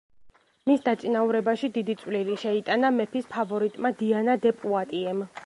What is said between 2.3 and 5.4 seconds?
შეიტანა მეფის ფავორიტმა დიანა დე პუატიემ.